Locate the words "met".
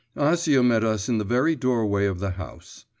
0.65-0.83